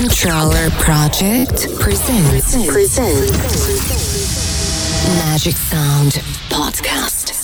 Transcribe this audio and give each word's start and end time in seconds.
Controller 0.00 0.70
Project 0.78 1.78
presents, 1.78 2.66
presents 2.66 3.30
Magic 5.18 5.54
Sound 5.54 6.12
Podcast. 6.48 7.39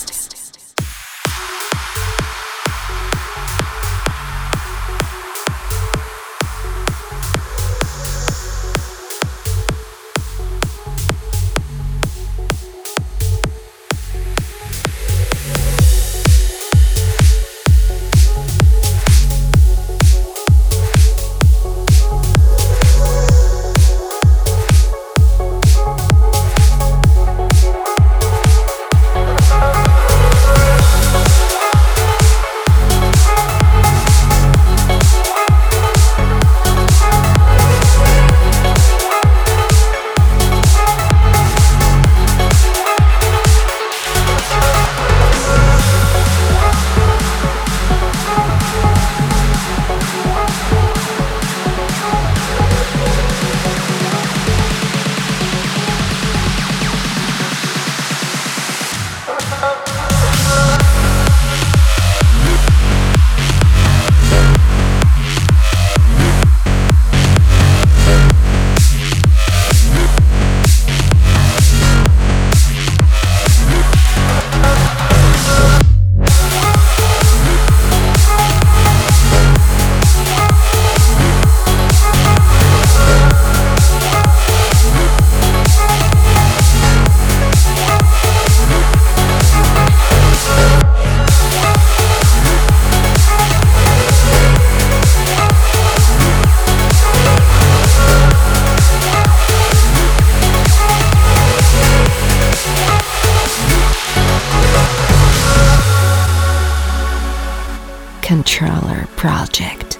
Controller 108.27 109.07
Project. 109.15 109.97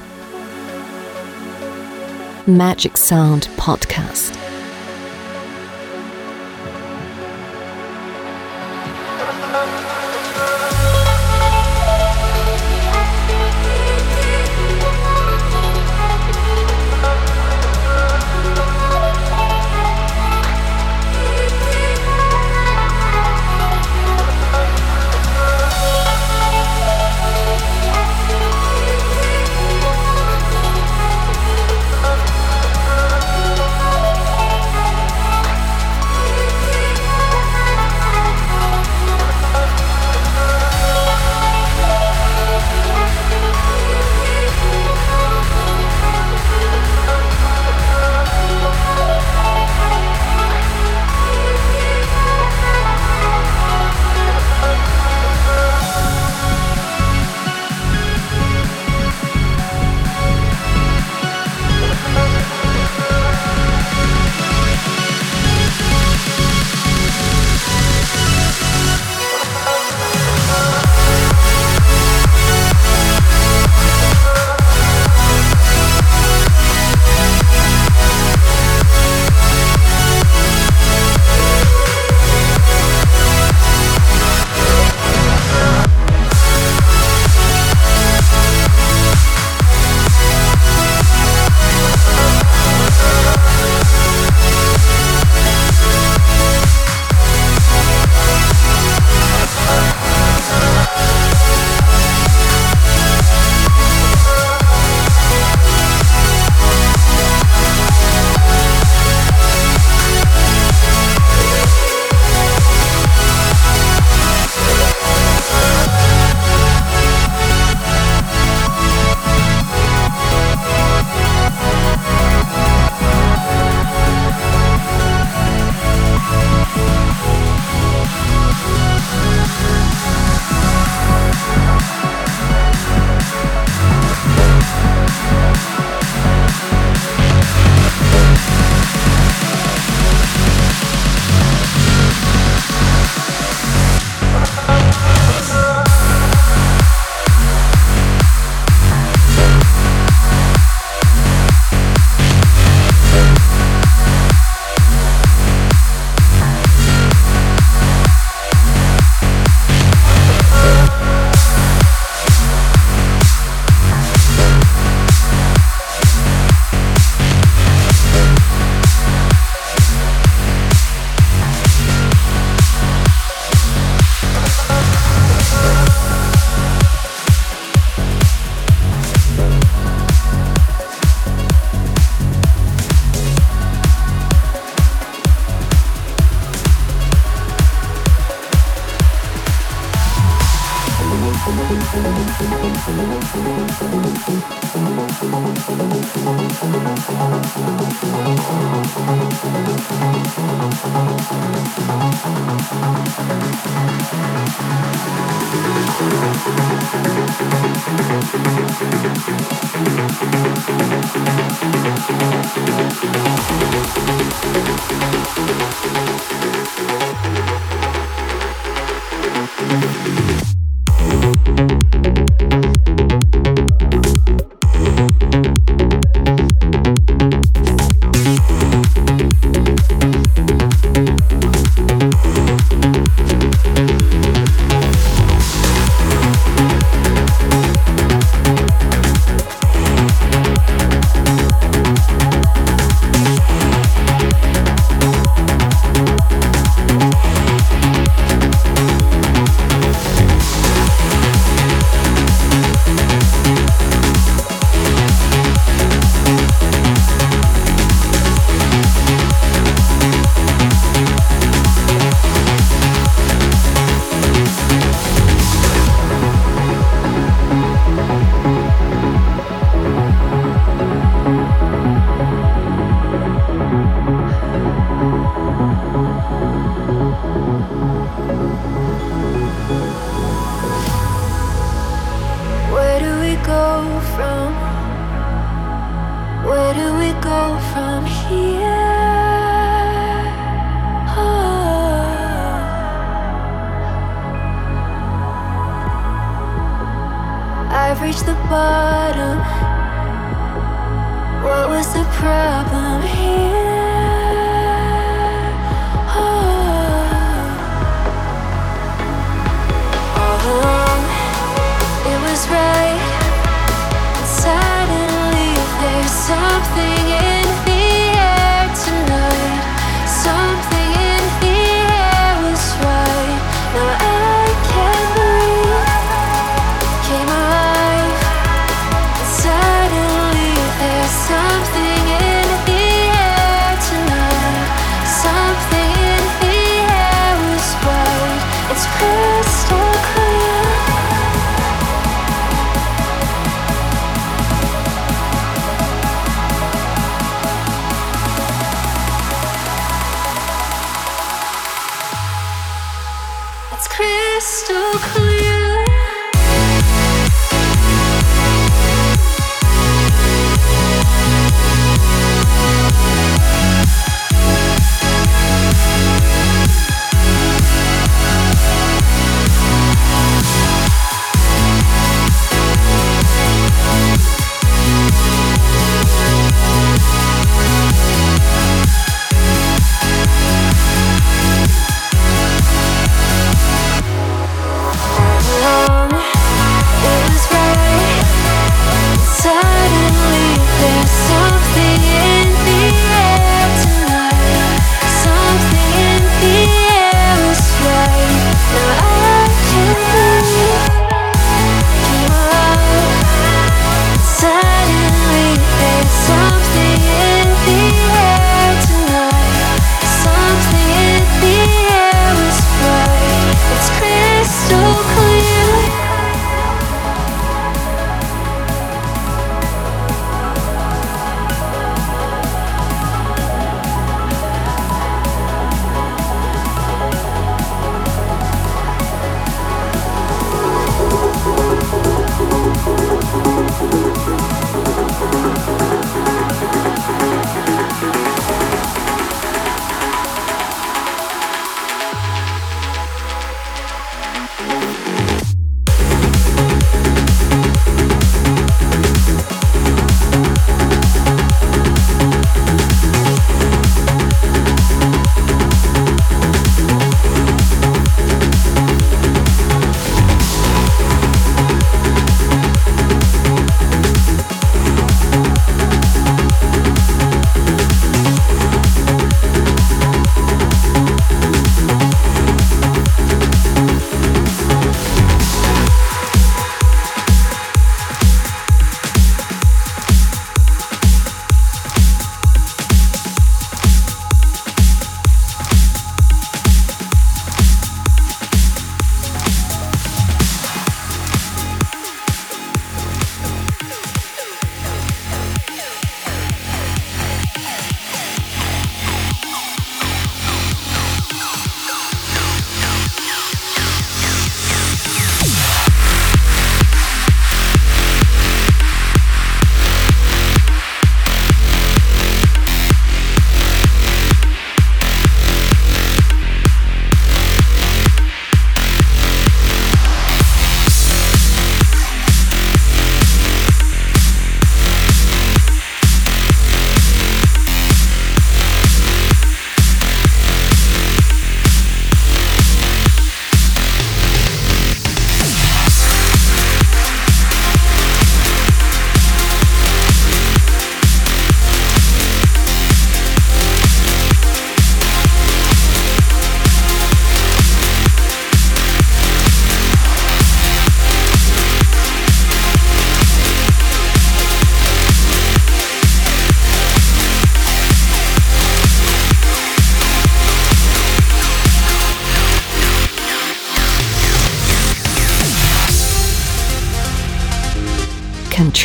Magic 2.45 2.97
Sound 2.97 3.47
Podcast. 3.55 4.46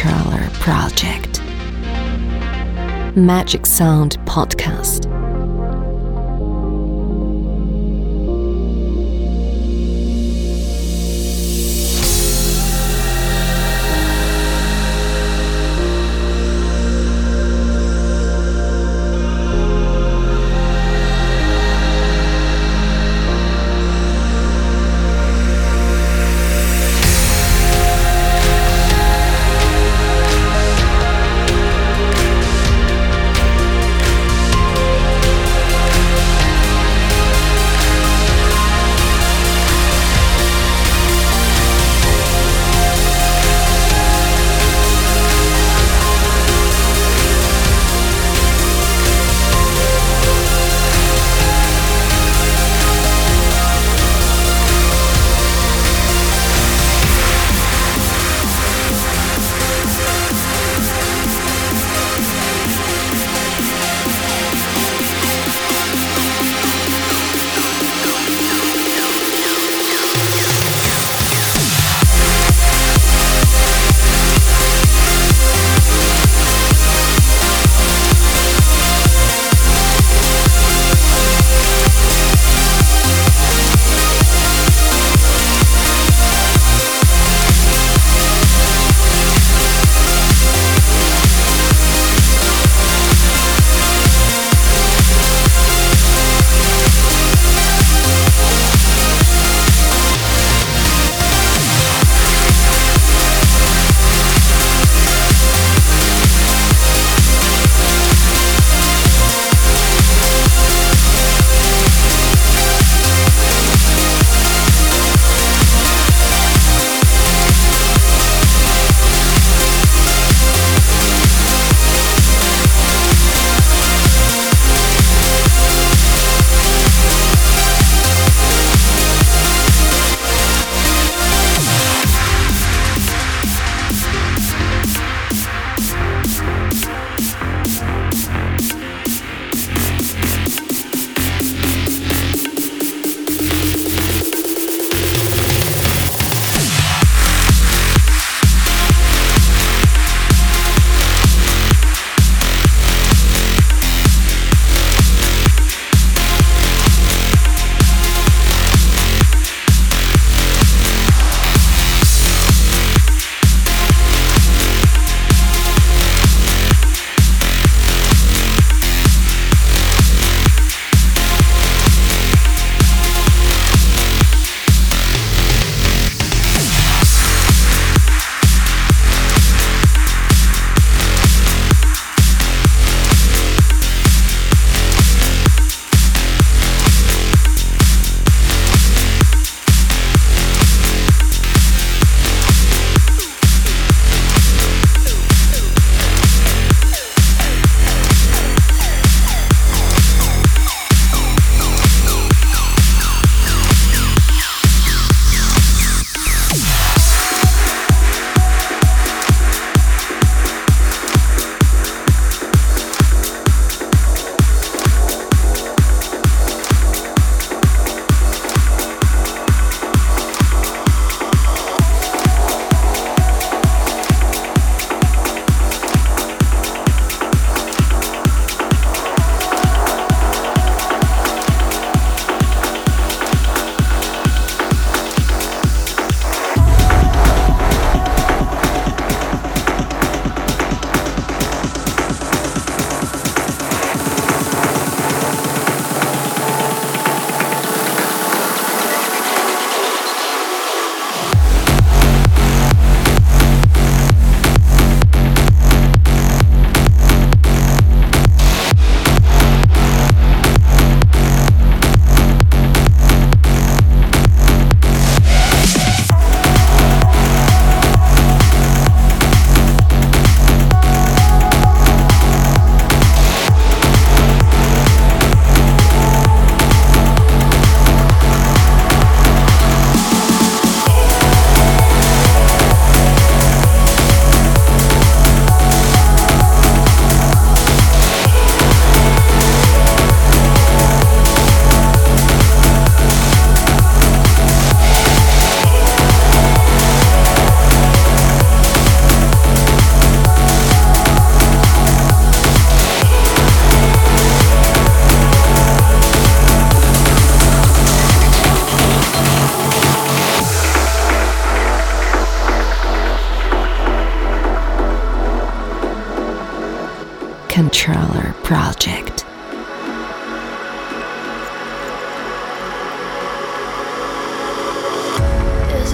Controller 0.02 0.50
Project. 0.54 1.40
Magic 3.16 3.64
Sound 3.66 4.18
Podcast. 4.25 5.12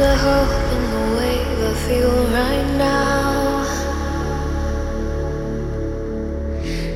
a 0.00 0.17
hope 0.17 0.73
in 0.75 0.83
the 0.93 1.17
way 1.17 1.40
I 1.43 1.75
feel 1.75 2.14
right 2.26 2.67
now. 2.78 3.64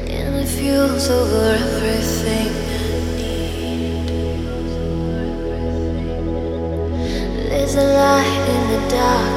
And 0.09 0.37
it 0.37 0.47
feels 0.47 1.11
over 1.11 1.55
everything 1.55 2.51
I 2.69 2.91
need. 3.17 4.07
There's 7.51 7.75
a 7.75 7.79
light 7.83 8.49
in 8.55 8.63
the 8.73 8.81
dark. 8.89 9.32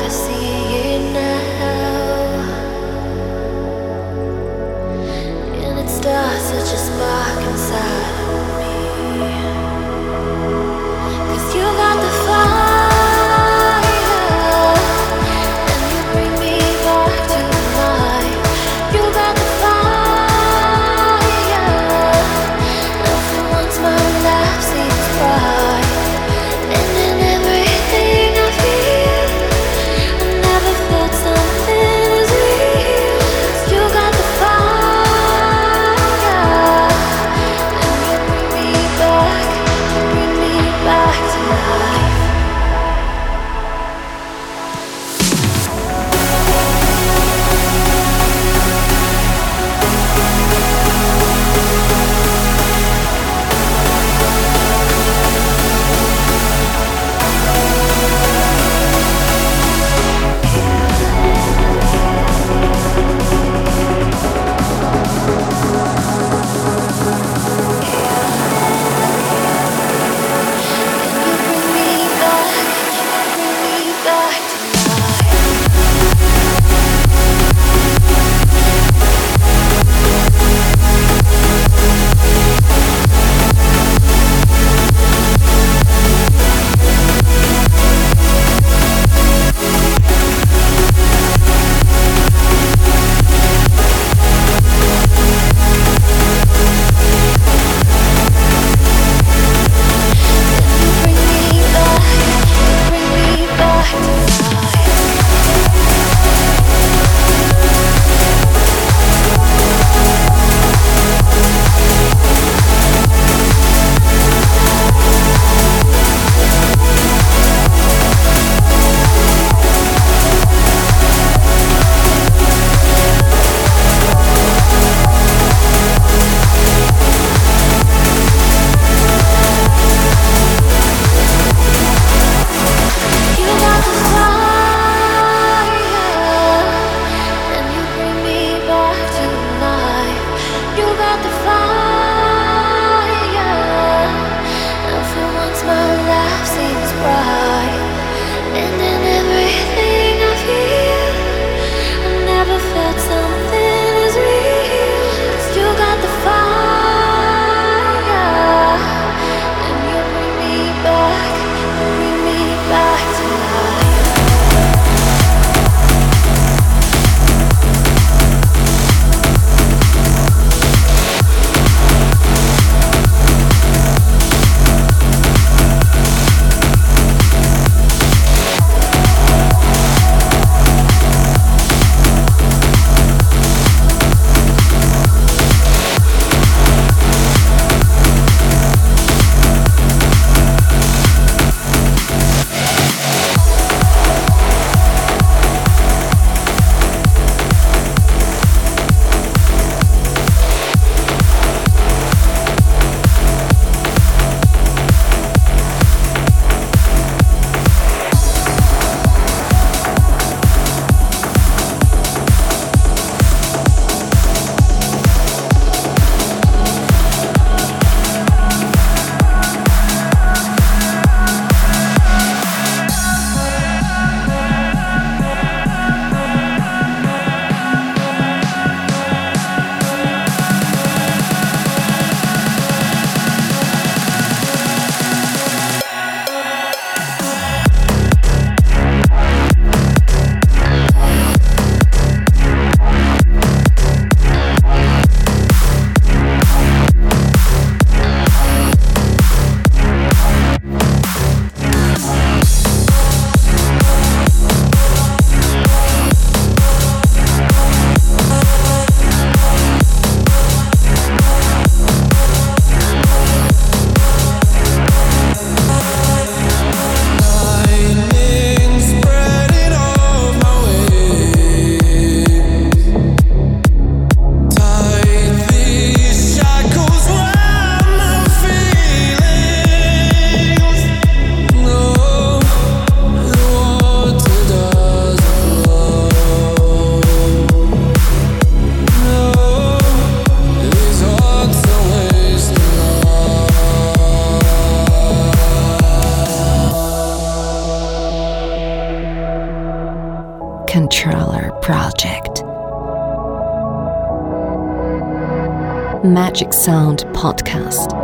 Magic 306.36 306.52
Sound 306.52 307.06
Podcast. 307.14 307.95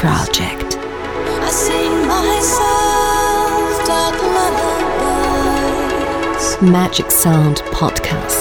Project. 0.00 0.78
I 0.78 1.50
sing 1.50 2.08
myself. 2.08 2.80
Magic 6.62 7.10
Sound 7.10 7.58
Podcast. 7.72 8.39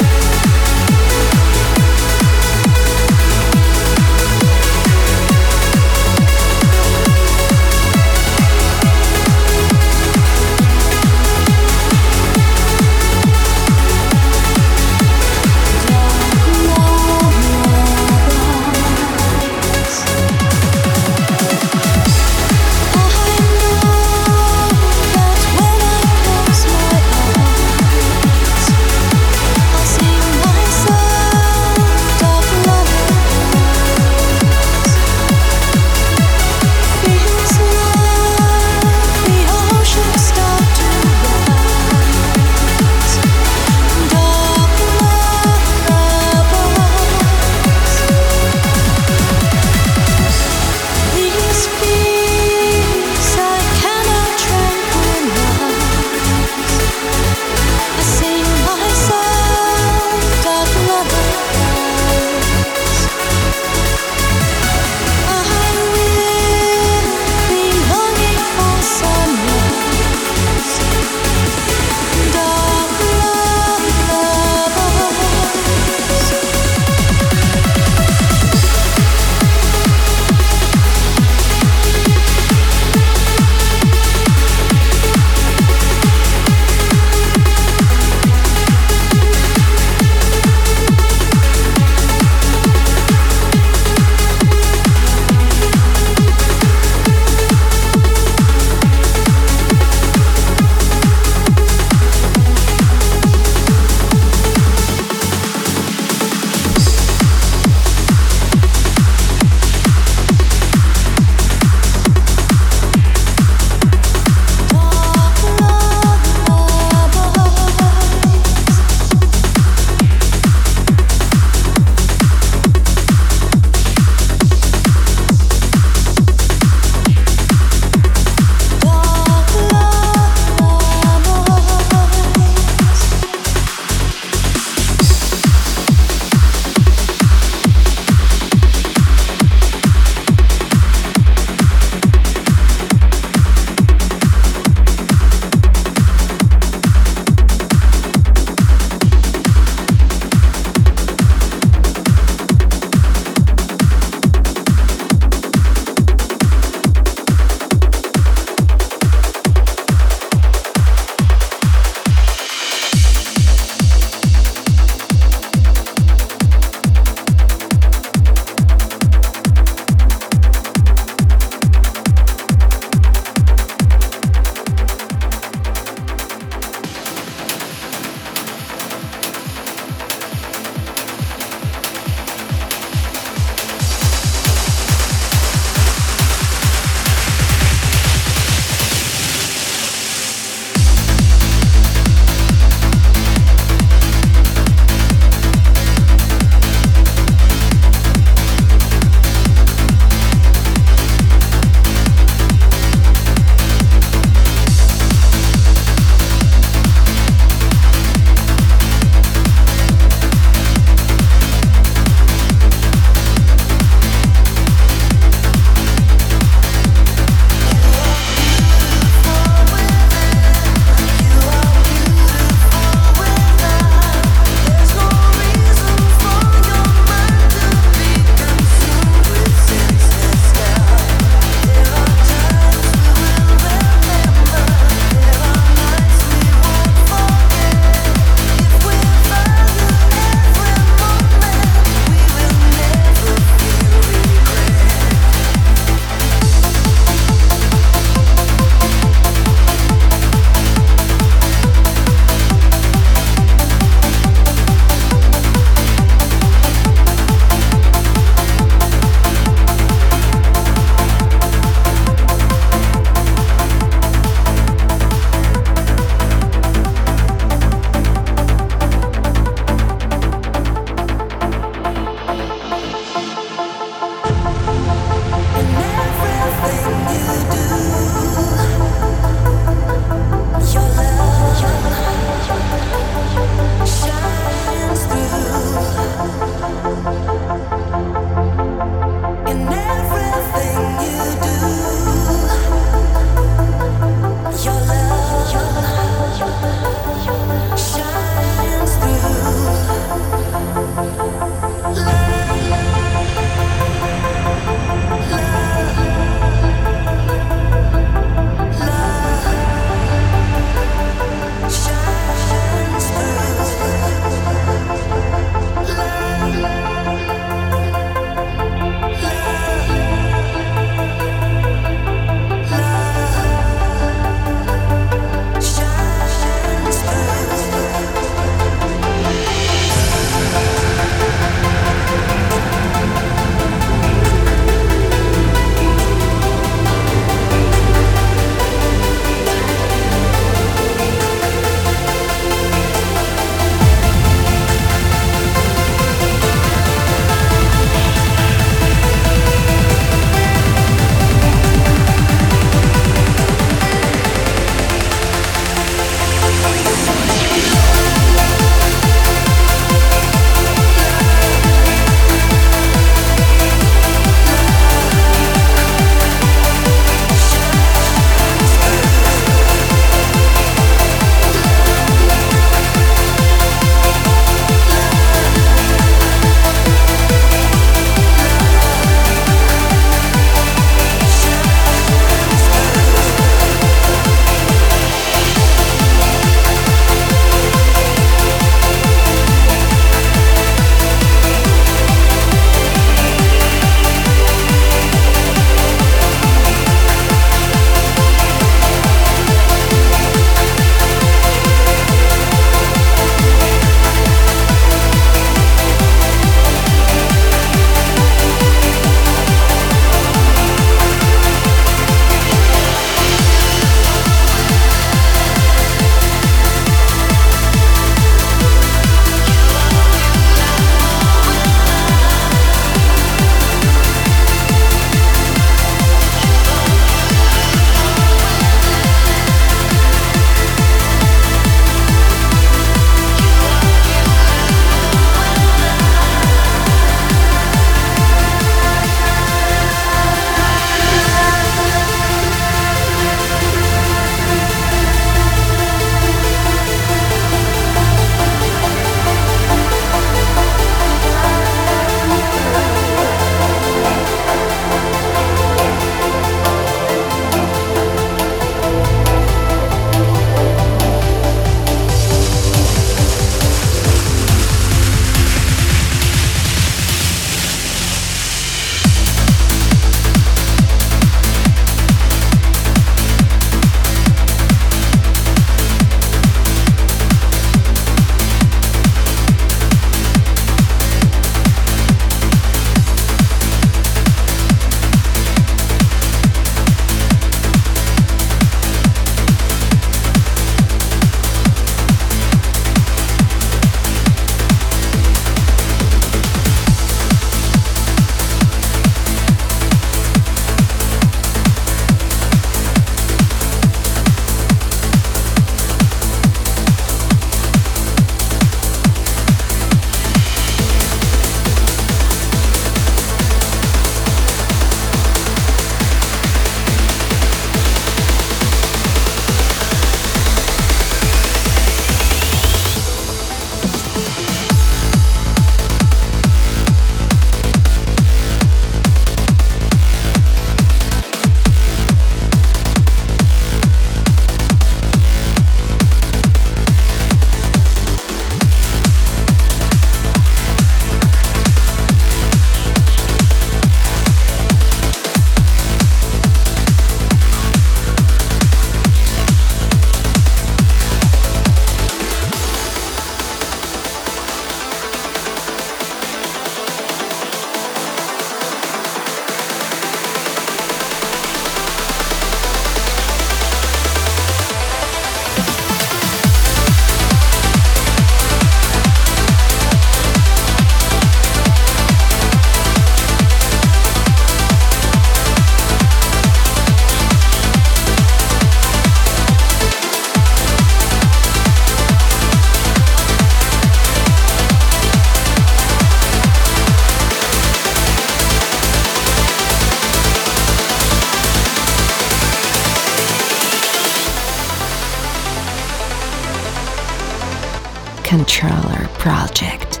Controller 598.48 599.06
Project. 599.18 600.00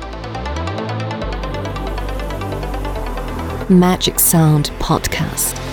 Magic 3.68 4.18
Sound 4.18 4.70
Podcast. 4.78 5.67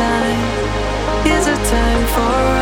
time? 0.00 1.26
Is 1.26 1.46
a 1.46 1.56
time 1.74 2.04
for 2.14 2.59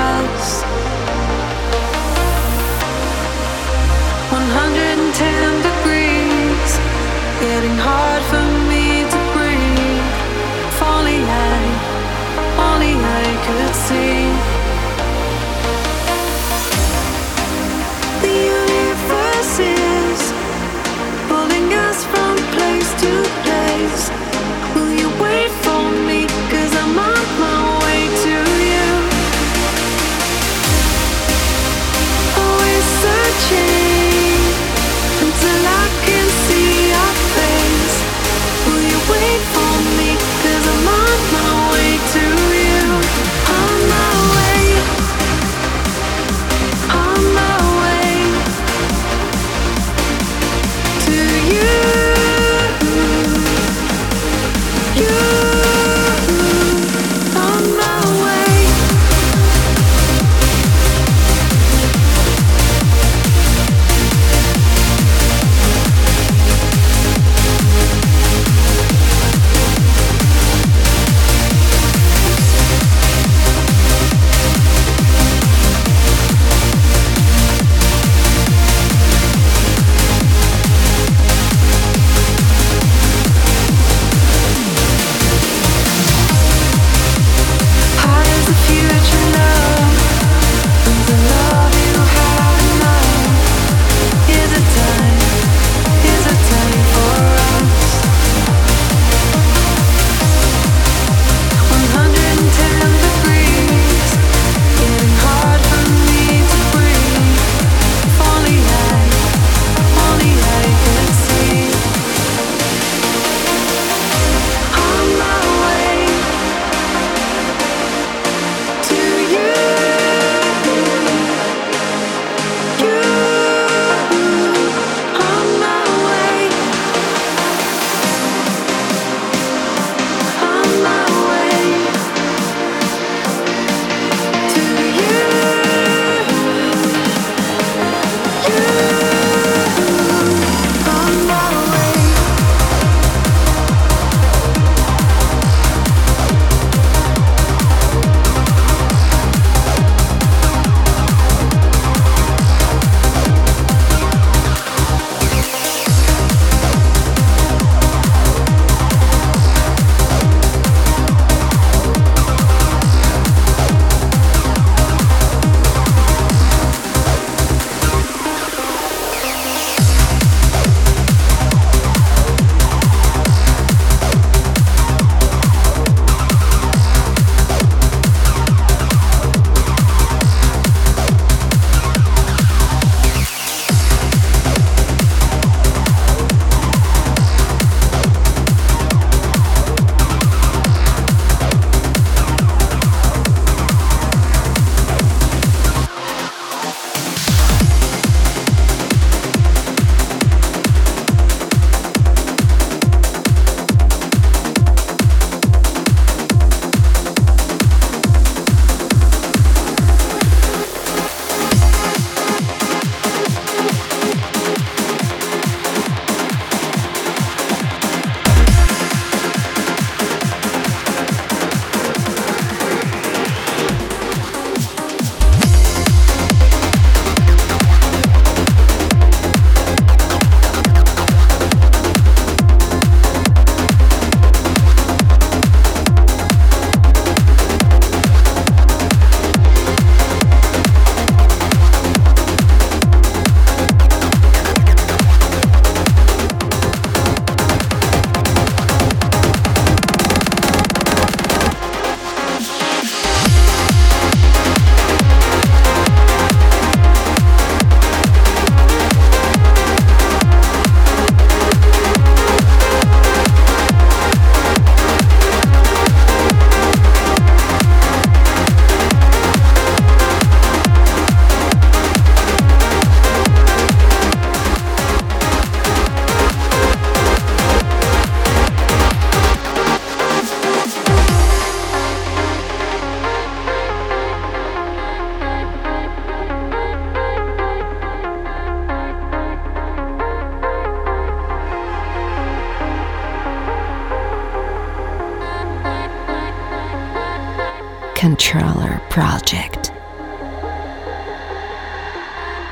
Project. 299.19 299.73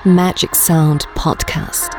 Magic 0.05 0.53
Sound 0.57 1.03
Podcast. 1.15 1.96